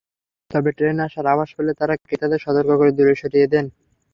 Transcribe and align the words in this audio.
তবে 0.51 0.69
ট্রেন 0.77 0.97
আসার 1.05 1.25
আভাস 1.33 1.49
পেলে 1.57 1.71
তাঁরা 1.79 1.95
ক্রেতাদের 2.01 2.43
সতর্ক 2.45 2.69
করে 2.79 2.91
দূরে 2.97 3.13
সরিয়ে 3.21 3.47
দেন। 3.53 3.65